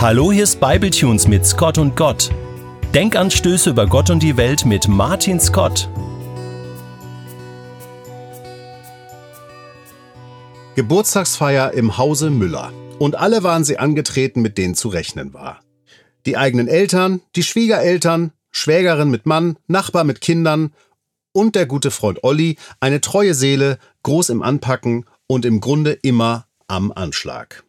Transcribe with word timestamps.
Hallo, 0.00 0.32
hier 0.32 0.44
ist 0.44 0.60
Bibletunes 0.60 1.28
mit 1.28 1.44
Scott 1.44 1.76
und 1.76 1.94
Gott. 1.94 2.30
Denkanstöße 2.94 3.68
über 3.68 3.86
Gott 3.86 4.08
und 4.08 4.22
die 4.22 4.38
Welt 4.38 4.64
mit 4.64 4.88
Martin 4.88 5.38
Scott. 5.38 5.90
Geburtstagsfeier 10.74 11.74
im 11.74 11.98
Hause 11.98 12.30
Müller. 12.30 12.72
Und 12.98 13.16
alle 13.16 13.42
waren 13.42 13.62
sie 13.62 13.76
angetreten, 13.76 14.40
mit 14.40 14.56
denen 14.56 14.74
zu 14.74 14.88
rechnen 14.88 15.34
war. 15.34 15.60
Die 16.24 16.38
eigenen 16.38 16.66
Eltern, 16.66 17.20
die 17.36 17.42
Schwiegereltern, 17.42 18.32
Schwägerin 18.50 19.10
mit 19.10 19.26
Mann, 19.26 19.58
Nachbar 19.66 20.04
mit 20.04 20.22
Kindern 20.22 20.72
und 21.32 21.54
der 21.54 21.66
gute 21.66 21.90
Freund 21.90 22.24
Olli, 22.24 22.56
eine 22.80 23.02
treue 23.02 23.34
Seele, 23.34 23.78
groß 24.02 24.30
im 24.30 24.40
Anpacken 24.40 25.04
und 25.26 25.44
im 25.44 25.60
Grunde 25.60 25.92
immer 25.92 26.46
am 26.68 26.90
Anschlag. 26.90 27.64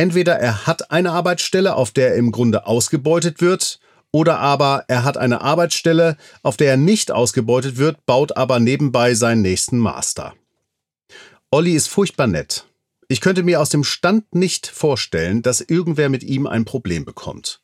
Entweder 0.00 0.38
er 0.38 0.66
hat 0.66 0.90
eine 0.90 1.12
Arbeitsstelle, 1.12 1.76
auf 1.76 1.90
der 1.90 2.12
er 2.12 2.14
im 2.14 2.32
Grunde 2.32 2.64
ausgebeutet 2.66 3.42
wird, 3.42 3.80
oder 4.12 4.38
aber 4.38 4.86
er 4.88 5.04
hat 5.04 5.18
eine 5.18 5.42
Arbeitsstelle, 5.42 6.16
auf 6.42 6.56
der 6.56 6.70
er 6.70 6.76
nicht 6.78 7.10
ausgebeutet 7.10 7.76
wird, 7.76 8.06
baut 8.06 8.34
aber 8.34 8.60
nebenbei 8.60 9.12
seinen 9.12 9.42
nächsten 9.42 9.76
Master. 9.76 10.32
Olli 11.50 11.74
ist 11.74 11.88
furchtbar 11.88 12.28
nett. 12.28 12.64
Ich 13.08 13.20
könnte 13.20 13.42
mir 13.42 13.60
aus 13.60 13.68
dem 13.68 13.84
Stand 13.84 14.34
nicht 14.34 14.66
vorstellen, 14.68 15.42
dass 15.42 15.60
irgendwer 15.60 16.08
mit 16.08 16.22
ihm 16.22 16.46
ein 16.46 16.64
Problem 16.64 17.04
bekommt. 17.04 17.60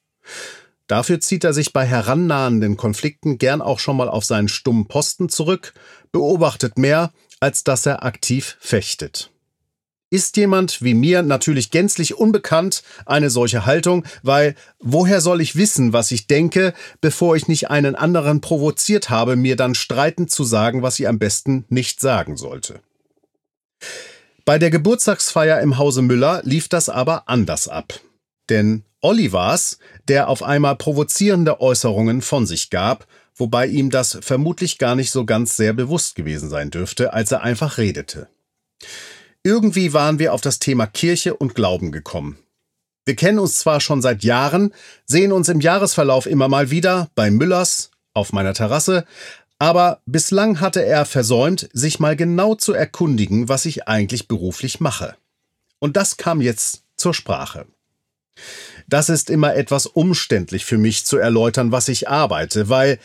Dafür 0.89 1.21
zieht 1.21 1.43
er 1.43 1.55
sich 1.55 1.73
bei 1.73 1.87
herannahenden 1.87 2.77
Konflikten 2.77 3.39
gern 3.39 3.63
auch 3.63 3.79
schon 3.79 3.97
mal 3.97 4.11
auf 4.11 4.27
seinen 4.27 4.49
stummen 4.49 4.89
Posten 4.89 5.31
zurück, 5.31 5.73
beobachtet 6.13 6.77
mehr, 6.77 7.15
als 7.41 7.65
dass 7.65 7.87
er 7.87 8.05
aktiv 8.05 8.59
fechtet. 8.61 9.31
Ist 10.09 10.37
jemand 10.37 10.83
wie 10.83 10.95
mir 10.95 11.23
natürlich 11.23 11.73
gänzlich 11.73 12.15
unbekannt 12.15 12.85
eine 13.07 13.29
solche 13.29 13.67
Haltung, 13.67 14.05
weil 14.23 14.55
woher 14.79 15.21
soll 15.21 15.41
ich 15.41 15.57
wissen, 15.57 15.93
was 15.93 16.13
ich 16.13 16.29
denke, 16.29 16.75
bevor 17.01 17.35
ich 17.35 17.49
nicht 17.49 17.71
einen 17.71 17.97
anderen 17.97 18.41
provoziert 18.41 19.11
habe, 19.11 19.35
mir 19.35 19.57
dann 19.57 19.75
streitend 19.75 20.31
zu 20.31 20.45
sagen, 20.45 20.83
was 20.83 21.01
ich 21.01 21.09
am 21.09 21.19
besten 21.19 21.65
nicht 21.69 22.01
sagen 22.01 22.37
sollte. 22.37 22.81
Bei 24.45 24.61
der 24.61 24.71
Geburtstagsfeier 24.71 25.61
im 25.61 25.77
Hause 25.77 26.03
Müller 26.03 26.41
lief 26.45 26.69
das 26.69 26.89
aber 26.89 27.29
anders 27.29 27.67
ab. 27.67 27.99
Denn 28.49 28.85
Olli 29.01 29.33
war's, 29.33 29.79
der 30.07 30.29
auf 30.29 30.45
einmal 30.45 30.77
provozierende 30.77 31.61
Äußerungen 31.61 32.23
von 32.23 32.47
sich 32.47 32.71
gab, 32.71 33.09
wobei 33.35 33.67
ihm 33.67 33.91
das 33.91 34.19
vermutlich 34.21 34.79
gar 34.79 34.95
nicht 34.95 35.11
so 35.11 35.25
ganz 35.25 35.57
sehr 35.57 35.73
bewusst 35.73 36.15
gewesen 36.15 36.49
sein 36.49 36.71
dürfte, 36.71 37.13
als 37.13 37.33
er 37.33 37.43
einfach 37.43 37.79
redete. 37.79 38.29
Irgendwie 39.47 39.93
waren 39.93 40.19
wir 40.19 40.35
auf 40.35 40.41
das 40.41 40.59
Thema 40.59 40.89
Kirche 40.89 41.37
und 41.37 41.55
Glauben 41.55 41.93
gekommen. 41.93 42.37
Wir 43.05 43.15
kennen 43.15 43.39
uns 43.39 43.61
zwar 43.61 43.81
schon 43.81 44.03
seit 44.03 44.25
Jahren, 44.25 44.75
sehen 45.05 45.31
uns 45.31 45.49
im 45.49 45.61
Jahresverlauf 45.61 46.27
immer 46.27 46.49
mal 46.49 46.73
wieder 46.73 47.11
bei 47.15 47.31
Müllers 47.31 47.93
auf 48.13 48.33
meiner 48.33 48.55
Terrasse, 48.55 49.05
aber 49.61 50.03
bislang 50.05 50.59
hatte 50.59 50.85
er 50.85 51.05
versäumt, 51.05 51.69
sich 51.73 52.01
mal 52.01 52.17
genau 52.17 52.57
zu 52.57 52.73
erkundigen, 52.73 53.49
was 53.49 53.67
ich 53.67 53.87
eigentlich 53.87 54.27
beruflich 54.27 54.81
mache. 54.81 55.15
Und 55.79 55.97
das 55.97 56.17
kam 56.17 56.41
jetzt 56.41 56.83
zur 56.97 57.15
Sprache. 57.15 57.67
Das 58.89 59.09
ist 59.09 59.31
immer 59.31 59.55
etwas 59.55 59.87
umständlich 59.87 60.65
für 60.65 60.77
mich 60.77 61.07
zu 61.07 61.19
erläutern, 61.19 61.71
was 61.71 61.87
ich 61.87 62.09
arbeite, 62.09 62.69
weil 62.69 62.99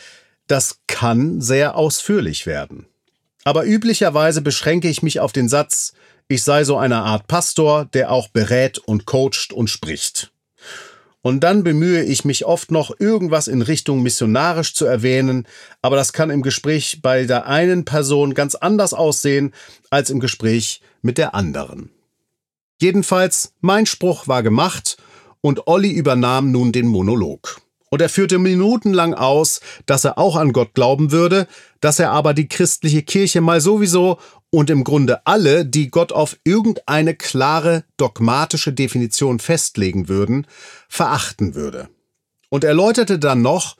das 0.48 0.80
kann 0.88 1.40
sehr 1.40 1.76
ausführlich 1.76 2.46
werden. 2.46 2.86
Aber 3.44 3.64
üblicherweise 3.64 4.40
beschränke 4.40 4.88
ich 4.88 5.02
mich 5.02 5.20
auf 5.20 5.32
den 5.32 5.48
Satz, 5.48 5.94
ich 6.32 6.42
sei 6.42 6.64
so 6.64 6.76
eine 6.76 7.02
Art 7.02 7.26
Pastor, 7.26 7.84
der 7.84 8.10
auch 8.10 8.28
berät 8.28 8.78
und 8.78 9.06
coacht 9.06 9.52
und 9.52 9.68
spricht. 9.68 10.32
Und 11.22 11.40
dann 11.40 11.62
bemühe 11.62 12.02
ich 12.02 12.24
mich 12.24 12.44
oft 12.44 12.72
noch, 12.72 12.98
irgendwas 12.98 13.46
in 13.46 13.62
Richtung 13.62 14.02
missionarisch 14.02 14.74
zu 14.74 14.84
erwähnen, 14.86 15.46
aber 15.80 15.94
das 15.94 16.12
kann 16.12 16.30
im 16.30 16.42
Gespräch 16.42 16.98
bei 17.00 17.24
der 17.24 17.46
einen 17.46 17.84
Person 17.84 18.34
ganz 18.34 18.56
anders 18.56 18.92
aussehen 18.92 19.54
als 19.88 20.10
im 20.10 20.18
Gespräch 20.18 20.80
mit 21.00 21.18
der 21.18 21.36
anderen. 21.36 21.90
Jedenfalls, 22.80 23.52
mein 23.60 23.86
Spruch 23.86 24.26
war 24.26 24.42
gemacht 24.42 24.96
und 25.40 25.68
Olli 25.68 25.92
übernahm 25.92 26.50
nun 26.50 26.72
den 26.72 26.88
Monolog. 26.88 27.61
Und 27.92 28.00
er 28.00 28.08
führte 28.08 28.38
minutenlang 28.38 29.12
aus, 29.12 29.60
dass 29.84 30.06
er 30.06 30.16
auch 30.16 30.36
an 30.36 30.54
Gott 30.54 30.72
glauben 30.72 31.12
würde, 31.12 31.46
dass 31.80 31.98
er 31.98 32.10
aber 32.10 32.32
die 32.32 32.48
christliche 32.48 33.02
Kirche 33.02 33.42
mal 33.42 33.60
sowieso 33.60 34.18
und 34.48 34.70
im 34.70 34.82
Grunde 34.82 35.26
alle, 35.26 35.66
die 35.66 35.90
Gott 35.90 36.10
auf 36.10 36.38
irgendeine 36.42 37.14
klare 37.14 37.84
dogmatische 37.98 38.72
Definition 38.72 39.40
festlegen 39.40 40.08
würden, 40.08 40.46
verachten 40.88 41.54
würde. 41.54 41.90
Und 42.48 42.64
erläuterte 42.64 43.18
dann 43.18 43.42
noch, 43.42 43.76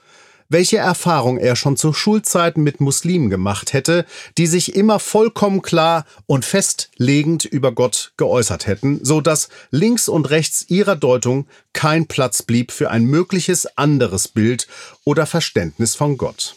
welche 0.53 0.77
Erfahrung 0.77 1.37
er 1.37 1.57
schon 1.57 1.75
zu 1.75 1.91
Schulzeiten 1.91 2.63
mit 2.63 2.79
Muslimen 2.79 3.29
gemacht 3.29 3.73
hätte, 3.73 4.05
die 4.37 4.47
sich 4.47 4.75
immer 4.75 4.99
vollkommen 4.99 5.61
klar 5.61 6.05
und 6.27 6.45
festlegend 6.45 7.43
über 7.43 7.73
Gott 7.73 8.13
geäußert 8.15 8.67
hätten, 8.67 9.03
so 9.03 9.19
dass 9.19 9.49
links 9.71 10.07
und 10.07 10.29
rechts 10.29 10.65
ihrer 10.69 10.95
Deutung 10.95 11.47
kein 11.73 12.07
Platz 12.07 12.43
blieb 12.43 12.71
für 12.71 12.89
ein 12.89 13.03
mögliches 13.03 13.65
anderes 13.77 14.29
Bild 14.29 14.67
oder 15.03 15.25
Verständnis 15.25 15.95
von 15.95 16.17
Gott. 16.17 16.55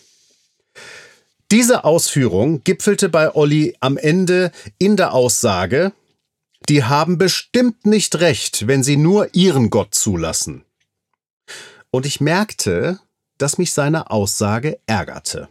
Diese 1.50 1.84
Ausführung 1.84 2.62
gipfelte 2.64 3.08
bei 3.08 3.34
Olli 3.34 3.76
am 3.80 3.96
Ende 3.96 4.52
in 4.78 4.96
der 4.96 5.12
Aussage, 5.12 5.92
die 6.68 6.84
haben 6.84 7.18
bestimmt 7.18 7.86
nicht 7.86 8.16
recht, 8.16 8.66
wenn 8.66 8.82
sie 8.82 8.96
nur 8.96 9.34
ihren 9.34 9.70
Gott 9.70 9.94
zulassen. 9.94 10.64
Und 11.90 12.04
ich 12.04 12.20
merkte, 12.20 12.98
dass 13.38 13.58
mich 13.58 13.72
seine 13.72 14.10
Aussage 14.10 14.78
ärgerte. 14.86 15.48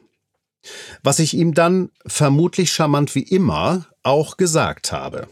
Was 1.04 1.20
ich 1.20 1.34
ihm 1.34 1.54
dann, 1.54 1.90
vermutlich 2.06 2.72
charmant 2.72 3.16
wie 3.16 3.24
immer, 3.24 3.86
auch 4.04 4.38
gesagt 4.38 4.92
habe. 4.92 5.28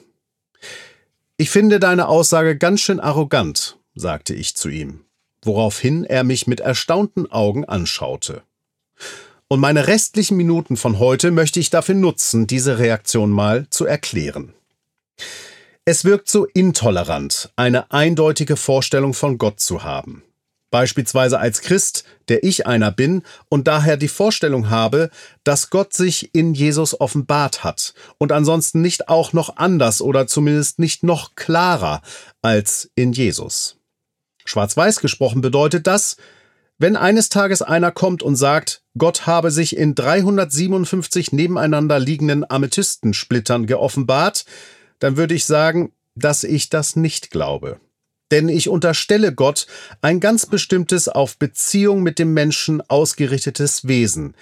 Ich 1.37 1.49
finde 1.49 1.79
deine 1.79 2.07
Aussage 2.07 2.57
ganz 2.57 2.81
schön 2.81 2.99
arrogant, 2.99 3.77
sagte 3.95 4.33
ich 4.33 4.55
zu 4.55 4.69
ihm, 4.69 5.01
woraufhin 5.41 6.03
er 6.03 6.23
mich 6.23 6.47
mit 6.47 6.59
erstaunten 6.59 7.31
Augen 7.31 7.65
anschaute. 7.65 8.43
Und 9.47 9.59
meine 9.59 9.87
restlichen 9.87 10.37
Minuten 10.37 10.77
von 10.77 10.99
heute 10.99 11.31
möchte 11.31 11.59
ich 11.59 11.69
dafür 11.69 11.95
nutzen, 11.95 12.47
diese 12.47 12.79
Reaktion 12.79 13.29
mal 13.29 13.67
zu 13.69 13.85
erklären. 13.85 14.53
Es 15.85 16.05
wirkt 16.05 16.29
so 16.29 16.45
intolerant, 16.45 17.51
eine 17.55 17.91
eindeutige 17.91 18.55
Vorstellung 18.55 19.13
von 19.13 19.37
Gott 19.37 19.59
zu 19.59 19.83
haben 19.83 20.23
beispielsweise 20.73 21.39
als 21.39 21.61
Christ, 21.61 22.03
der 22.29 22.43
ich 22.43 22.65
einer 22.65 22.91
bin 22.91 23.21
und 23.47 23.67
daher 23.67 23.95
die 23.95 24.07
Vorstellung 24.07 24.71
habe, 24.71 25.11
dass 25.43 25.69
Gott 25.69 25.93
sich 25.93 26.33
in 26.33 26.55
Jesus 26.55 26.99
offenbart 26.99 27.63
hat 27.63 27.93
und 28.17 28.31
ansonsten 28.31 28.81
nicht 28.81 29.07
auch 29.07 29.33
noch 29.33 29.57
anders 29.57 30.01
oder 30.01 30.25
zumindest 30.25 30.79
nicht 30.79 31.03
noch 31.03 31.35
klarer 31.35 32.01
als 32.41 32.89
in 32.95 33.13
Jesus. 33.13 33.77
Schwarz-Weiß 34.45 34.99
gesprochen 34.99 35.41
bedeutet 35.41 35.85
das, 35.85 36.17
wenn 36.79 36.95
eines 36.95 37.29
Tages 37.29 37.61
einer 37.61 37.91
kommt 37.91 38.23
und 38.23 38.35
sagt, 38.35 38.81
Gott 38.97 39.27
habe 39.27 39.51
sich 39.51 39.77
in 39.77 39.93
357 39.93 41.31
nebeneinander 41.33 41.99
liegenden 41.99 42.49
Amethystensplittern 42.49 43.67
geoffenbart, 43.67 44.45
dann 44.97 45.17
würde 45.17 45.35
ich 45.35 45.45
sagen, 45.45 45.93
dass 46.15 46.43
ich 46.43 46.69
das 46.69 46.95
nicht 46.95 47.29
glaube 47.29 47.79
denn 48.33 48.49
ich 48.49 48.67
unterstelle 48.67 49.31
Gott 49.31 49.67
ein 50.01 50.19
ganz 50.19 50.47
bestimmtes 50.47 51.07
auf 51.07 51.37
Beziehung 51.37 52.01
mit 52.01 52.17
dem 52.17 52.33
Menschen 52.33 52.81
ausgerichtetes 52.81 53.87
Wesen, 53.87 54.33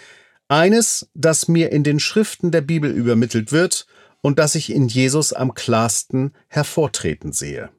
eines, 0.47 1.09
das 1.13 1.49
mir 1.49 1.73
in 1.73 1.83
den 1.83 1.99
Schriften 1.99 2.51
der 2.51 2.61
Bibel 2.61 2.89
übermittelt 2.89 3.51
wird 3.51 3.87
und 4.21 4.39
das 4.39 4.55
ich 4.55 4.71
in 4.71 4.87
Jesus 4.87 5.33
am 5.33 5.55
klarsten 5.55 6.31
hervortreten 6.47 7.33
sehe. 7.33 7.69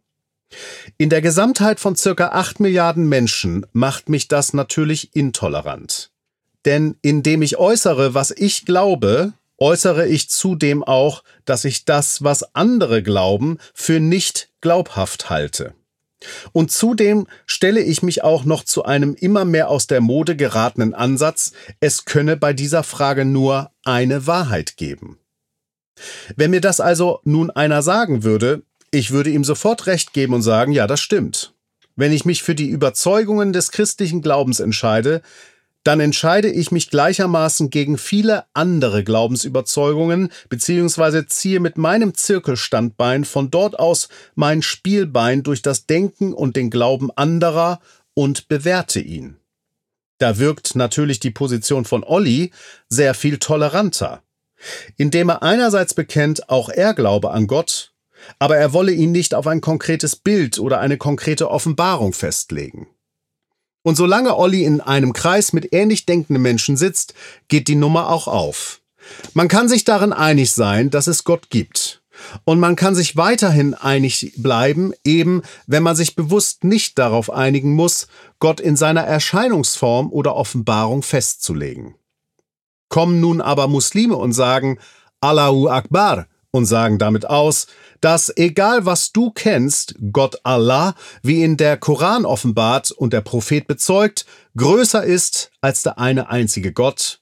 In 0.98 1.08
der 1.08 1.22
Gesamtheit 1.22 1.80
von 1.80 1.96
circa 1.96 2.28
acht 2.28 2.60
Milliarden 2.60 3.08
Menschen 3.08 3.64
macht 3.72 4.10
mich 4.10 4.28
das 4.28 4.52
natürlich 4.52 5.16
intolerant. 5.16 6.10
Denn 6.66 6.96
indem 7.00 7.40
ich 7.40 7.56
äußere, 7.56 8.12
was 8.12 8.32
ich 8.32 8.66
glaube, 8.66 9.32
äußere 9.56 10.06
ich 10.06 10.28
zudem 10.28 10.84
auch, 10.84 11.24
dass 11.46 11.64
ich 11.64 11.86
das, 11.86 12.22
was 12.22 12.54
andere 12.54 13.02
glauben, 13.02 13.56
für 13.72 13.98
nicht 13.98 14.50
glaubhaft 14.60 15.30
halte. 15.30 15.72
Und 16.52 16.70
zudem 16.70 17.26
stelle 17.46 17.80
ich 17.80 18.02
mich 18.02 18.24
auch 18.24 18.44
noch 18.44 18.64
zu 18.64 18.84
einem 18.84 19.14
immer 19.14 19.44
mehr 19.44 19.68
aus 19.68 19.86
der 19.86 20.00
Mode 20.00 20.36
geratenen 20.36 20.94
Ansatz, 20.94 21.52
es 21.80 22.04
könne 22.04 22.36
bei 22.36 22.52
dieser 22.52 22.82
Frage 22.82 23.24
nur 23.24 23.70
eine 23.84 24.26
Wahrheit 24.26 24.76
geben. 24.76 25.18
Wenn 26.36 26.50
mir 26.50 26.60
das 26.60 26.80
also 26.80 27.20
nun 27.24 27.50
einer 27.50 27.82
sagen 27.82 28.22
würde, 28.24 28.62
ich 28.90 29.10
würde 29.10 29.30
ihm 29.30 29.44
sofort 29.44 29.86
recht 29.86 30.12
geben 30.12 30.34
und 30.34 30.42
sagen, 30.42 30.72
ja, 30.72 30.86
das 30.86 31.00
stimmt. 31.00 31.54
Wenn 31.96 32.12
ich 32.12 32.24
mich 32.24 32.42
für 32.42 32.54
die 32.54 32.68
Überzeugungen 32.68 33.52
des 33.52 33.70
christlichen 33.70 34.22
Glaubens 34.22 34.60
entscheide, 34.60 35.22
dann 35.84 36.00
entscheide 36.00 36.48
ich 36.48 36.70
mich 36.70 36.90
gleichermaßen 36.90 37.70
gegen 37.70 37.98
viele 37.98 38.44
andere 38.52 39.02
Glaubensüberzeugungen 39.02 40.30
bzw. 40.48 41.26
ziehe 41.26 41.60
mit 41.60 41.76
meinem 41.76 42.14
Zirkelstandbein 42.14 43.24
von 43.24 43.50
dort 43.50 43.78
aus 43.78 44.08
mein 44.34 44.62
Spielbein 44.62 45.42
durch 45.42 45.62
das 45.62 45.86
Denken 45.86 46.32
und 46.32 46.56
den 46.56 46.70
Glauben 46.70 47.10
anderer 47.10 47.80
und 48.14 48.48
bewerte 48.48 49.00
ihn. 49.00 49.36
Da 50.18 50.38
wirkt 50.38 50.76
natürlich 50.76 51.18
die 51.18 51.32
Position 51.32 51.84
von 51.84 52.04
Olli 52.04 52.52
sehr 52.88 53.14
viel 53.14 53.38
toleranter, 53.38 54.22
indem 54.96 55.30
er 55.30 55.42
einerseits 55.42 55.94
bekennt, 55.94 56.48
auch 56.48 56.68
er 56.68 56.94
glaube 56.94 57.32
an 57.32 57.48
Gott, 57.48 57.92
aber 58.38 58.56
er 58.56 58.72
wolle 58.72 58.92
ihn 58.92 59.10
nicht 59.10 59.34
auf 59.34 59.48
ein 59.48 59.60
konkretes 59.60 60.14
Bild 60.14 60.60
oder 60.60 60.78
eine 60.78 60.96
konkrete 60.96 61.50
Offenbarung 61.50 62.12
festlegen. 62.12 62.86
Und 63.82 63.96
solange 63.96 64.36
Olli 64.36 64.64
in 64.64 64.80
einem 64.80 65.12
Kreis 65.12 65.52
mit 65.52 65.72
ähnlich 65.72 66.06
denkenden 66.06 66.42
Menschen 66.42 66.76
sitzt, 66.76 67.14
geht 67.48 67.68
die 67.68 67.74
Nummer 67.74 68.08
auch 68.08 68.28
auf. 68.28 68.80
Man 69.34 69.48
kann 69.48 69.68
sich 69.68 69.84
darin 69.84 70.12
einig 70.12 70.52
sein, 70.52 70.90
dass 70.90 71.06
es 71.08 71.24
Gott 71.24 71.50
gibt. 71.50 72.02
Und 72.44 72.60
man 72.60 72.76
kann 72.76 72.94
sich 72.94 73.16
weiterhin 73.16 73.74
einig 73.74 74.34
bleiben, 74.36 74.92
eben 75.02 75.42
wenn 75.66 75.82
man 75.82 75.96
sich 75.96 76.14
bewusst 76.14 76.62
nicht 76.62 76.98
darauf 76.98 77.32
einigen 77.32 77.74
muss, 77.74 78.06
Gott 78.38 78.60
in 78.60 78.76
seiner 78.76 79.02
Erscheinungsform 79.02 80.12
oder 80.12 80.36
Offenbarung 80.36 81.02
festzulegen. 81.02 81.96
Kommen 82.88 83.20
nun 83.20 83.40
aber 83.40 83.66
Muslime 83.68 84.16
und 84.16 84.32
sagen 84.32 84.78
Allahu 85.20 85.68
Akbar 85.68 86.26
und 86.52 86.66
sagen 86.66 86.98
damit 86.98 87.28
aus, 87.28 87.66
dass 88.00 88.32
egal 88.36 88.86
was 88.86 89.10
du 89.10 89.30
kennst, 89.32 89.96
Gott 90.12 90.36
Allah, 90.44 90.94
wie 91.22 91.42
in 91.42 91.56
der 91.56 91.76
Koran 91.76 92.24
offenbart 92.24 92.92
und 92.92 93.12
der 93.12 93.22
Prophet 93.22 93.66
bezeugt, 93.66 94.26
größer 94.56 95.02
ist 95.02 95.50
als 95.60 95.82
der 95.82 95.98
eine 95.98 96.30
einzige 96.30 96.72
Gott, 96.72 97.20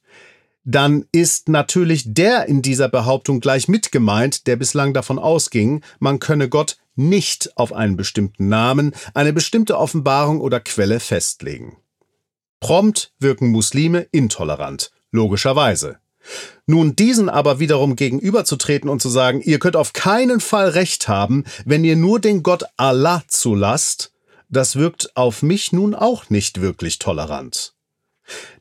dann 0.63 1.05
ist 1.11 1.49
natürlich 1.49 2.13
der 2.13 2.47
in 2.47 2.61
dieser 2.61 2.89
Behauptung 2.89 3.39
gleich 3.39 3.67
mit 3.67 3.91
gemeint, 3.91 4.45
der 4.45 4.57
bislang 4.57 4.93
davon 4.93 5.17
ausging, 5.17 5.81
man 5.99 6.19
könne 6.19 6.49
Gott 6.49 6.77
nicht 6.95 7.57
auf 7.57 7.73
einen 7.73 7.95
bestimmten 7.95 8.49
Namen, 8.49 8.93
eine 9.13 9.33
bestimmte 9.33 9.77
Offenbarung 9.77 10.41
oder 10.41 10.59
Quelle 10.59 10.99
festlegen. 10.99 11.77
Prompt 12.59 13.13
wirken 13.17 13.47
Muslime 13.47 14.07
intolerant, 14.11 14.91
logischerweise. 15.11 16.00
Nun 16.65 16.95
diesen 16.95 17.29
aber 17.29 17.59
wiederum 17.59 17.95
gegenüberzutreten 17.95 18.89
und 18.89 19.01
zu 19.01 19.09
sagen, 19.09 19.41
ihr 19.41 19.59
könnt 19.59 19.75
auf 19.75 19.93
keinen 19.93 20.39
Fall 20.39 20.69
Recht 20.69 21.07
haben, 21.07 21.43
wenn 21.65 21.83
ihr 21.83 21.95
nur 21.95 22.19
den 22.19 22.43
Gott 22.43 22.63
Allah 22.77 23.23
zulasst, 23.27 24.11
das 24.49 24.75
wirkt 24.75 25.15
auf 25.15 25.41
mich 25.41 25.71
nun 25.71 25.95
auch 25.95 26.29
nicht 26.29 26.61
wirklich 26.61 26.99
tolerant. 26.99 27.73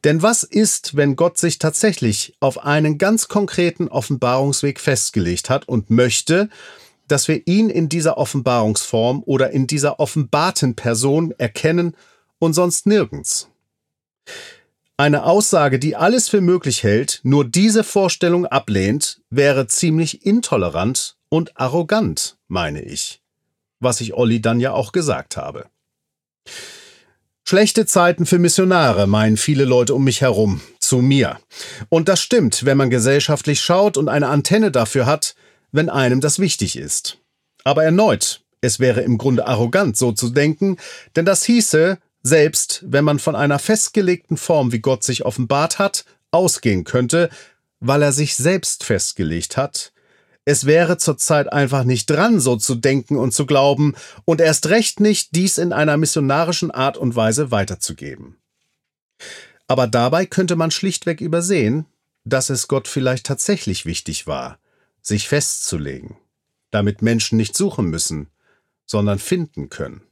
Denn 0.05 0.23
was 0.23 0.43
ist, 0.43 0.97
wenn 0.97 1.17
Gott 1.17 1.39
sich 1.39 1.59
tatsächlich 1.59 2.35
auf 2.41 2.65
einen 2.65 2.99
ganz 2.99 3.29
konkreten 3.29 3.89
Offenbarungsweg 3.89 4.81
festgelegt 4.81 5.51
hat 5.51 5.69
und 5.69 5.91
möchte, 5.91 6.49
dass 7.07 7.29
wir 7.29 7.47
ihn 7.47 7.71
in 7.71 7.89
dieser 7.89 8.19
Offenbarungsform 8.19 9.23
oder 9.27 9.51
in 9.51 9.67
dieser 9.67 10.01
offenbarten 10.01 10.77
Person 10.77 11.33
erkennen 11.39 11.97
und 12.39 12.55
sonst 12.55 12.87
nirgends? 12.87 13.49
Eine 15.01 15.25
Aussage, 15.25 15.79
die 15.79 15.97
alles 15.97 16.29
für 16.29 16.43
möglich 16.43 16.83
hält, 16.83 17.21
nur 17.23 17.47
diese 17.47 17.85
Vorstellung 17.85 18.45
ablehnt, 18.45 19.23
wäre 19.31 19.67
ziemlich 19.67 20.27
intolerant 20.27 21.17
und 21.31 21.59
arrogant, 21.59 22.37
meine 22.49 22.83
ich. 22.83 23.23
Was 23.79 24.03
ich 24.03 24.13
Olli 24.13 24.43
dann 24.43 24.61
ja 24.61 24.75
auch 24.75 24.93
gesagt 24.93 25.39
habe. 25.39 25.71
Schlechte 27.49 27.87
Zeiten 27.87 28.27
für 28.27 28.39
Missionare, 28.39 29.07
meinen 29.07 29.39
viele 29.39 29.65
Leute 29.65 29.95
um 29.95 30.05
mich 30.05 30.21
herum, 30.21 30.61
zu 30.81 30.99
mir. 30.99 31.41
Und 31.89 32.11
das 32.11 32.21
stimmt, 32.21 32.67
wenn 32.67 32.77
man 32.77 32.91
gesellschaftlich 32.91 33.63
schaut 33.63 33.97
und 33.97 34.11
eine 34.11 34.29
Antenne 34.29 34.71
dafür 34.71 35.07
hat, 35.07 35.35
wenn 35.73 35.89
einem 35.89 36.21
das 36.21 36.39
wichtig 36.39 36.77
ist. 36.77 37.17
Aber 37.65 37.85
erneut, 37.85 38.43
es 38.61 38.81
wäre 38.81 39.01
im 39.01 39.17
Grunde 39.17 39.47
arrogant, 39.47 39.97
so 39.97 40.13
zu 40.13 40.29
denken, 40.29 40.77
denn 41.17 41.25
das 41.25 41.43
hieße, 41.45 41.97
selbst 42.23 42.85
wenn 42.87 43.05
man 43.05 43.19
von 43.19 43.35
einer 43.35 43.59
festgelegten 43.59 44.37
Form, 44.37 44.73
wie 44.73 44.81
Gott 44.81 45.03
sich 45.03 45.25
offenbart 45.25 45.79
hat, 45.79 46.05
ausgehen 46.31 46.85
könnte, 46.85 47.31
weil 47.81 48.03
er 48.03 48.13
sich 48.13 48.37
selbst 48.37 48.85
festgelegt 48.85 49.57
hat, 49.57 49.93
es 50.45 50.65
wäre 50.65 50.97
zurzeit 50.99 51.53
einfach 51.53 51.85
nicht 51.85 52.09
dran, 52.09 52.41
so 52.41 52.57
zu 52.57 52.75
denken 52.75 53.17
und 53.17 53.33
zu 53.33 53.47
glauben 53.47 53.95
und 54.25 54.41
erst 54.41 54.69
recht 54.69 55.01
nicht, 55.01 55.37
dies 55.37 55.59
in 55.59 55.73
einer 55.73 55.97
missionarischen 55.97 56.71
Art 56.71 56.97
und 56.97 57.15
Weise 57.15 57.51
weiterzugeben. 57.51 58.37
Aber 59.67 59.87
dabei 59.87 60.27
könnte 60.27 60.57
man 60.57 60.71
schlichtweg 60.71 61.21
übersehen, 61.21 61.87
dass 62.25 62.51
es 62.51 62.69
Gott 62.69 62.89
vielleicht 62.89 63.27
tatsächlich 63.27 63.87
wichtig 63.87 64.27
war, 64.27 64.59
sich 65.03 65.29
festzulegen, 65.29 66.17
damit 66.71 67.03
Menschen 67.03 67.37
nicht 67.37 67.57
suchen 67.57 67.87
müssen, 67.87 68.29
sondern 68.87 69.19
finden 69.19 69.69
können. 69.69 70.03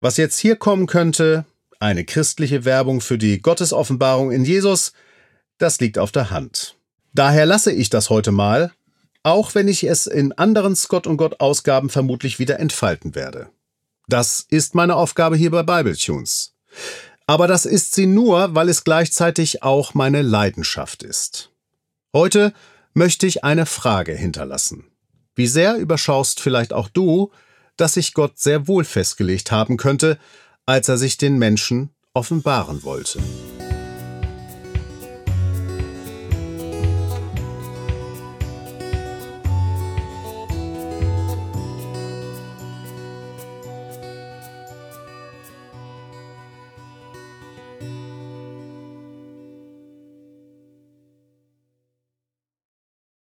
Was 0.00 0.16
jetzt 0.16 0.38
hier 0.38 0.56
kommen 0.56 0.86
könnte, 0.86 1.44
eine 1.78 2.04
christliche 2.04 2.64
Werbung 2.64 3.02
für 3.02 3.18
die 3.18 3.42
Gottesoffenbarung 3.42 4.32
in 4.32 4.44
Jesus, 4.44 4.92
das 5.58 5.78
liegt 5.78 5.98
auf 5.98 6.10
der 6.10 6.30
Hand. 6.30 6.76
Daher 7.12 7.44
lasse 7.44 7.70
ich 7.70 7.90
das 7.90 8.08
heute 8.08 8.32
mal, 8.32 8.72
auch 9.22 9.54
wenn 9.54 9.68
ich 9.68 9.84
es 9.84 10.06
in 10.06 10.32
anderen 10.32 10.74
Scott 10.74 11.06
und 11.06 11.18
Gott 11.18 11.40
Ausgaben 11.40 11.90
vermutlich 11.90 12.38
wieder 12.38 12.58
entfalten 12.58 13.14
werde. 13.14 13.50
Das 14.08 14.46
ist 14.48 14.74
meine 14.74 14.96
Aufgabe 14.96 15.36
hier 15.36 15.50
bei 15.50 15.62
Bibletunes. 15.62 16.54
Aber 17.26 17.46
das 17.46 17.66
ist 17.66 17.94
sie 17.94 18.06
nur, 18.06 18.54
weil 18.54 18.70
es 18.70 18.84
gleichzeitig 18.84 19.62
auch 19.62 19.92
meine 19.92 20.22
Leidenschaft 20.22 21.02
ist. 21.02 21.50
Heute 22.14 22.54
möchte 22.94 23.26
ich 23.26 23.44
eine 23.44 23.66
Frage 23.66 24.14
hinterlassen. 24.14 24.90
Wie 25.34 25.46
sehr 25.46 25.76
überschaust 25.76 26.40
vielleicht 26.40 26.72
auch 26.72 26.88
du, 26.88 27.30
dass 27.80 27.94
sich 27.94 28.12
Gott 28.14 28.38
sehr 28.38 28.68
wohl 28.68 28.84
festgelegt 28.84 29.50
haben 29.50 29.76
könnte, 29.76 30.18
als 30.66 30.88
er 30.88 30.98
sich 30.98 31.16
den 31.16 31.38
Menschen 31.38 31.90
offenbaren 32.12 32.82
wollte? 32.82 33.20